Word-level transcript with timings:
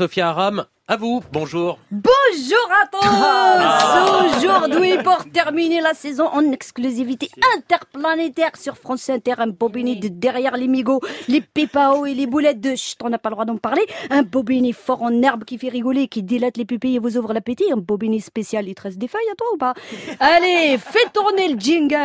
Sophia 0.00 0.30
Aram. 0.30 0.64
À 0.88 0.96
vous, 0.96 1.22
bonjour. 1.30 1.78
Bonjour 1.90 2.68
à 2.70 2.86
tous 2.86 3.00
ah. 3.02 4.38
Aujourd'hui, 4.38 4.96
pour 5.04 5.30
terminer 5.30 5.82
la 5.82 5.92
saison 5.92 6.24
en 6.32 6.40
exclusivité 6.52 7.28
interplanétaire 7.54 8.56
sur 8.56 8.78
France 8.78 9.10
Inter, 9.10 9.34
un 9.36 9.48
bobiné 9.48 9.96
de 9.96 10.08
derrière 10.08 10.56
les 10.56 10.68
migots, 10.68 11.02
les 11.28 11.42
pépao 11.42 12.06
et 12.06 12.14
les 12.14 12.26
boulettes 12.26 12.62
de... 12.62 12.76
Chut, 12.76 12.96
on 13.04 13.10
n'a 13.10 13.18
pas 13.18 13.28
le 13.28 13.34
droit 13.34 13.44
d'en 13.44 13.58
parler. 13.58 13.82
Un 14.08 14.22
bobiné 14.22 14.72
fort 14.72 15.02
en 15.02 15.20
herbe 15.20 15.44
qui 15.44 15.58
fait 15.58 15.68
rigoler, 15.68 16.08
qui 16.08 16.22
dilate 16.22 16.56
les 16.56 16.64
pupilles 16.64 16.96
et 16.96 16.98
vous 16.98 17.18
ouvre 17.18 17.34
l'appétit. 17.34 17.70
Un 17.70 17.76
bobiné 17.76 18.20
spécial, 18.20 18.66
il 18.68 18.74
te 18.74 18.80
reste 18.80 18.96
des 18.96 19.08
feuilles 19.08 19.30
à 19.30 19.34
toi 19.34 19.48
ou 19.52 19.58
pas? 19.58 19.74
Allez, 20.18 20.78
fais 20.78 21.10
tourner 21.12 21.52
le 21.52 21.60
jingle 21.60 21.98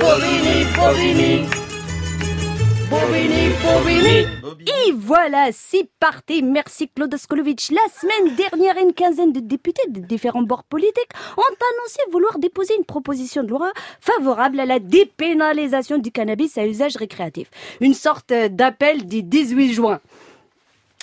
Bobini, 0.00 0.64
Bobini 0.74 1.59
Et 2.92 4.92
voilà, 4.92 5.50
c'est 5.52 5.88
parti. 6.00 6.42
Merci 6.42 6.88
Claude 6.88 7.16
Skolovic. 7.16 7.70
La 7.70 7.88
semaine 8.00 8.34
dernière, 8.34 8.76
une 8.82 8.92
quinzaine 8.92 9.32
de 9.32 9.38
députés 9.38 9.88
de 9.88 10.00
différents 10.00 10.42
bords 10.42 10.64
politiques 10.64 11.10
ont 11.36 11.42
annoncé 11.42 12.00
vouloir 12.10 12.40
déposer 12.40 12.74
une 12.76 12.84
proposition 12.84 13.44
de 13.44 13.50
loi 13.50 13.70
favorable 14.00 14.58
à 14.58 14.66
la 14.66 14.80
dépénalisation 14.80 15.98
du 15.98 16.10
cannabis 16.10 16.58
à 16.58 16.66
usage 16.66 16.96
récréatif. 16.96 17.48
Une 17.80 17.94
sorte 17.94 18.32
d'appel 18.32 19.06
du 19.06 19.22
18 19.22 19.72
juin. 19.72 20.00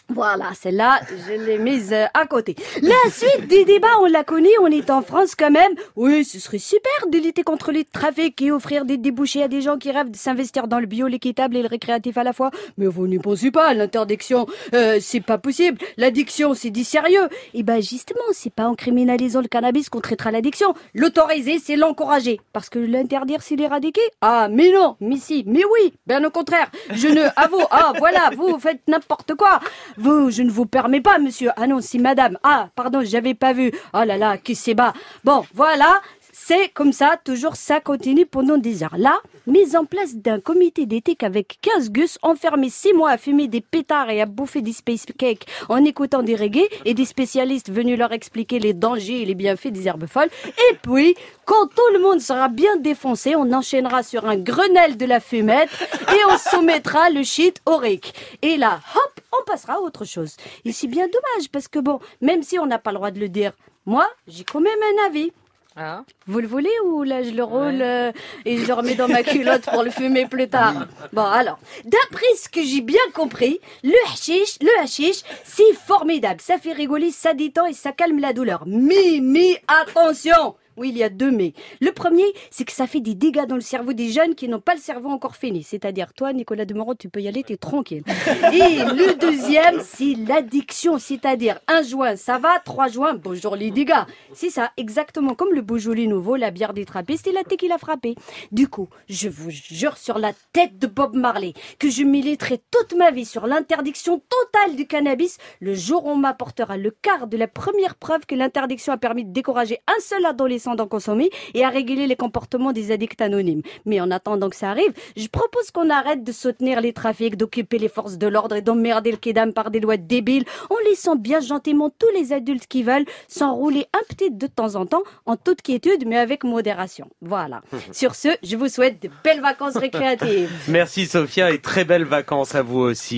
Voilà, 0.10 0.52
celle-là, 0.54 1.02
je 1.28 1.34
l'ai 1.34 1.58
mise 1.58 1.92
euh, 1.92 2.06
à 2.14 2.26
côté. 2.26 2.56
La 2.82 2.96
suite 3.12 3.48
des 3.48 3.66
débats, 3.66 4.00
on 4.02 4.06
l'a 4.06 4.24
connue, 4.24 4.50
on 4.62 4.68
est 4.68 4.90
en 4.90 5.02
France 5.02 5.36
quand 5.36 5.52
même. 5.52 5.74
Oui, 5.98 6.24
ce 6.24 6.40
serait 6.40 6.60
super 6.60 6.92
de 7.12 7.18
lutter 7.18 7.44
contre 7.44 7.74
les 7.74 7.84
trafics 7.84 8.42
et 8.42 8.52
offrir 8.52 8.86
des 8.86 8.98
débouchés 8.98 9.44
à 9.44 9.50
des 9.50 9.62
gens 9.62 9.78
qui 9.78 9.92
rêvent 9.92 10.10
de 10.10 10.16
s'investir 10.16 10.70
dans 10.70 10.80
le 10.80 10.86
bio, 10.86 11.08
l'équitable 11.08 11.58
et 11.58 11.62
le 11.62 11.68
récréatif 11.68 12.18
à 12.18 12.24
la 12.24 12.32
fois. 12.32 12.52
Mais 12.78 12.88
vous 12.88 13.06
n'y 13.06 13.20
pensez 13.20 13.52
pas, 13.52 13.74
l'interdiction, 13.74 14.48
euh, 14.74 14.98
c'est 15.02 15.20
pas 15.20 15.38
possible. 15.38 15.78
L'addiction, 15.98 16.54
c'est 16.54 16.70
dit 16.70 16.86
sérieux. 16.86 17.26
Et 17.54 17.60
eh 17.60 17.64
ben 17.64 17.82
justement, 17.82 18.22
c'est 18.32 18.54
pas 18.54 18.68
en 18.68 18.76
criminalisant 18.76 19.42
le 19.42 19.50
cannabis 19.50 19.90
qu'on 19.90 20.00
traitera 20.00 20.32
l'addiction. 20.32 20.74
L'autoriser, 20.94 21.60
c'est 21.60 21.76
l'encourager. 21.76 22.40
Parce 22.54 22.70
que 22.70 22.80
l'interdire, 22.80 23.42
c'est 23.42 23.58
l'éradiquer? 23.58 24.02
Ah, 24.22 24.48
mais 24.50 24.72
non, 24.72 24.96
mais 25.02 25.18
si, 25.18 25.44
mais 25.48 25.64
oui, 25.66 25.94
bien 26.06 26.24
au 26.24 26.30
contraire. 26.30 26.72
Je 26.92 27.10
ne, 27.10 27.24
avoue, 27.36 27.66
ah 27.72 27.92
voilà, 27.98 28.32
vous 28.38 28.58
faites 28.58 28.82
n'importe 28.88 29.36
quoi. 29.36 29.60
Vous, 29.98 30.30
je 30.30 30.44
ne 30.44 30.52
vous 30.52 30.66
permets 30.66 31.02
pas, 31.02 31.18
monsieur. 31.18 31.50
Ah 31.58 31.68
non, 31.68 31.80
c'est 31.82 31.98
madame. 31.98 32.38
Ah, 32.44 32.70
pardon, 32.76 33.02
j'avais 33.04 33.34
pas 33.34 33.54
vu. 33.54 33.72
Oh 33.94 34.04
là 34.06 34.18
là, 34.18 34.38
qui 34.38 34.56
c'est 34.56 34.76
bas. 34.76 34.94
Bon, 35.24 35.44
voilà. 35.54 36.02
C'est 36.40 36.70
comme 36.70 36.94
ça, 36.94 37.18
toujours 37.26 37.56
ça 37.56 37.82
continue 37.82 38.26
pendant 38.28 38.58
des 38.58 38.84
heures. 38.84 38.96
Là, 38.98 39.18
mise 39.48 39.76
en 39.76 39.86
place 39.86 40.16
d'un 40.16 40.40
comité 40.40 40.86
d'éthique 40.86 41.24
avec 41.24 41.58
15 41.62 41.92
gus 41.92 42.20
enfermés 42.22 42.70
6 42.70 42.94
mois 42.94 43.10
à 43.10 43.18
fumer 43.18 43.48
des 43.48 43.60
pétards 43.60 44.12
et 44.12 44.22
à 44.22 44.28
bouffer 44.28 44.62
des 44.62 44.72
space 44.72 45.08
cakes 45.18 45.48
en 45.68 45.84
écoutant 45.84 46.22
des 46.22 46.36
reggae 46.36 46.70
et 46.86 46.94
des 46.94 47.06
spécialistes 47.06 47.72
venus 47.72 47.98
leur 47.98 48.14
expliquer 48.14 48.60
les 48.60 48.74
dangers 48.74 49.24
et 49.24 49.26
les 49.26 49.36
bienfaits 49.36 49.70
des 49.72 49.88
herbes 49.88 50.08
folles. 50.08 50.30
Et 50.46 50.76
puis, 50.82 51.16
quand 51.46 51.68
tout 51.68 51.94
le 51.94 52.00
monde 52.00 52.22
sera 52.22 52.50
bien 52.50 52.78
défoncé, 52.78 53.36
on 53.36 53.52
enchaînera 53.52 54.04
sur 54.04 54.26
un 54.26 54.38
Grenelle 54.38 54.96
de 54.96 55.06
la 55.06 55.20
fumette 55.20 55.70
et 56.10 56.32
on 56.32 56.38
soumettra 56.38 57.10
le 57.10 57.24
shit 57.24 57.60
au 57.66 57.78
RIC. 57.78 58.14
Et 58.44 58.58
là, 58.58 58.80
hop, 58.96 59.17
on 59.32 59.44
passera 59.46 59.74
à 59.74 59.80
autre 59.80 60.06
chose. 60.06 60.36
Et 60.66 60.72
c'est 60.72 60.88
bien 60.88 61.08
dommage 61.08 61.50
parce 61.52 61.68
que 61.68 61.80
bon, 61.80 62.00
même 62.22 62.44
si 62.44 62.60
on 62.60 62.66
n'a 62.66 62.80
pas 62.80 62.92
le 62.92 62.98
droit 62.98 63.12
de 63.12 63.20
le 63.20 63.30
dire, 63.30 63.54
moi, 63.86 64.08
j'ai 64.28 64.44
quand 64.44 64.62
même 64.62 64.80
un 64.82 65.08
avis. 65.08 65.32
Ah. 65.80 66.04
Vous 66.26 66.40
le 66.40 66.48
voulez 66.48 66.72
ou 66.86 67.04
là 67.04 67.22
je 67.22 67.30
le 67.30 67.44
roule 67.44 67.84
euh, 67.84 68.12
et 68.46 68.58
je 68.58 68.66
le 68.66 68.74
remets 68.74 68.96
dans 68.96 69.08
ma 69.08 69.22
culotte 69.22 69.62
pour 69.62 69.84
le 69.84 69.92
fumer 69.92 70.26
plus 70.26 70.50
tard 70.50 70.88
Bon 71.14 71.24
alors, 71.24 71.60
d'après 71.86 72.26
ce 72.36 72.50
que 72.50 72.64
j'ai 72.64 72.82
bien 72.82 73.00
compris, 73.14 73.60
le 73.84 73.94
hashish, 74.12 74.58
le 74.60 74.72
hashish, 74.82 75.22
c'est 75.44 75.74
formidable. 75.74 76.42
Ça 76.42 76.58
fait 76.58 76.74
rigoler, 76.74 77.12
ça 77.12 77.36
détend 77.36 77.68
et 77.68 77.74
ça 77.74 77.92
calme 77.92 78.20
la 78.20 78.34
douleur. 78.34 78.64
Mais, 78.66 79.20
mais 79.22 79.62
attention 79.68 80.56
oui, 80.78 80.90
il 80.90 80.98
y 80.98 81.04
a 81.04 81.10
deux 81.10 81.32
mais. 81.32 81.54
Le 81.82 81.92
premier, 81.92 82.26
c'est 82.52 82.64
que 82.64 82.72
ça 82.72 82.86
fait 82.86 83.00
des 83.00 83.16
dégâts 83.16 83.46
dans 83.46 83.56
le 83.56 83.62
cerveau 83.62 83.94
des 83.94 84.10
jeunes 84.10 84.36
qui 84.36 84.48
n'ont 84.48 84.60
pas 84.60 84.76
le 84.76 84.80
cerveau 84.80 85.10
encore 85.10 85.36
fini. 85.36 85.64
C'est-à-dire, 85.64 86.14
toi, 86.14 86.34
Nicolas 86.34 86.66
Demorand, 86.66 86.96
tu 86.96 87.10
peux 87.10 87.20
y 87.20 87.28
aller, 87.28 87.44
t'es 87.44 87.58
tranquille. 87.58 88.04
Et 88.54 88.78
le 88.78 89.18
deuxième, 89.18 89.82
c'est 89.84 90.14
l'addiction. 90.14 91.00
C'est-à-dire, 91.00 91.60
un 91.68 91.82
joint, 91.82 92.16
ça 92.16 92.38
va, 92.38 92.60
trois 92.60 92.88
joints, 92.88 93.16
bonjour 93.16 93.56
les 93.56 93.72
dégâts. 93.72 94.06
C'est 94.34 94.52
ça, 94.52 94.72
exactement 94.78 95.34
comme 95.34 95.54
le 95.54 95.62
Beaujolais 95.62 96.06
nouveau, 96.06 96.36
la 96.36 96.52
bière 96.52 96.74
des 96.74 96.86
trappistes 96.86 97.28
et 97.28 97.32
la 97.32 97.44
thé 97.44 97.58
qui 97.58 97.68
l'a 97.68 97.80
frappé. 97.80 98.16
Du 98.52 98.68
coup, 98.68 98.88
je 99.10 99.30
vous 99.30 99.50
jure 99.50 99.98
sur 99.98 100.20
la 100.20 100.34
tête 100.54 100.78
de 100.78 100.88
Bob 100.88 101.16
Marley 101.16 101.54
que 101.80 101.90
je 101.90 102.04
militerai 102.04 102.62
toute 102.70 102.96
ma 102.96 103.10
vie 103.10 103.26
sur 103.26 103.48
l'interdiction 103.48 104.22
totale 104.30 104.76
du 104.76 104.86
cannabis 104.86 105.38
le 105.60 105.74
jour 105.74 106.06
où 106.06 106.12
on 106.12 106.16
m'apportera 106.16 106.78
le 106.78 106.92
quart 106.92 107.28
de 107.28 107.38
la 107.38 107.48
première 107.48 107.96
preuve 107.96 108.26
que 108.28 108.36
l'interdiction 108.36 108.94
a 108.94 108.98
permis 108.98 109.26
de 109.26 109.34
décourager 109.34 109.80
un 109.88 110.00
seul 110.00 110.26
adolescent 110.26 110.67
d'en 110.76 110.88
consommer 110.88 111.30
et 111.54 111.64
à 111.64 111.70
réguler 111.70 112.08
les 112.08 112.16
comportements 112.16 112.74
des 112.74 112.92
addicts 112.92 113.22
anonymes. 113.22 113.62
Mais 113.86 114.00
en 114.02 114.12
attendant 114.12 114.50
que 114.50 114.56
ça 114.56 114.70
arrive, 114.70 114.94
je 115.16 115.28
propose 115.28 115.72
qu'on 115.72 115.90
arrête 115.90 116.24
de 116.24 116.32
soutenir 116.32 116.82
les 116.82 116.94
trafics, 116.94 117.38
d'occuper 117.38 117.78
les 117.78 117.90
forces 117.90 118.18
de 118.18 118.28
l'ordre 118.28 118.56
et 118.56 118.62
d'emmerder 118.62 119.12
le 119.12 119.18
Kédam 119.18 119.54
par 119.54 119.72
des 119.72 119.80
lois 119.80 119.98
débiles 119.98 120.46
en 120.70 120.76
laissant 120.90 121.16
bien 121.16 121.40
gentiment 121.40 121.90
tous 121.90 122.10
les 122.16 122.34
adultes 122.34 122.68
qui 122.68 122.84
veulent 122.84 123.06
s'enrouler 123.28 123.86
un 123.94 124.04
petit 124.10 124.32
de 124.32 124.48
temps 124.48 124.76
en 124.76 124.86
temps 124.86 125.04
en 125.26 125.36
toute 125.36 125.62
quiétude 125.62 126.06
mais 126.06 126.18
avec 126.18 126.44
modération. 126.44 127.08
Voilà. 127.22 127.62
Sur 127.92 128.16
ce, 128.16 128.30
je 128.44 128.56
vous 128.56 128.68
souhaite 128.68 129.02
de 129.02 129.10
belles 129.24 129.42
vacances 129.42 129.78
récréatives. 129.78 130.52
Merci 130.68 131.06
Sophia 131.06 131.52
et 131.52 131.60
très 131.60 131.86
belles 131.86 132.06
vacances 132.06 132.56
à 132.56 132.62
vous 132.62 132.80
aussi. 132.80 133.16